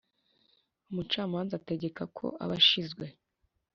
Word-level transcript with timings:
Umucamanza 0.89 1.53
ategeka 1.59 2.03
ko 2.17 2.25
abashinzwe 2.43 3.05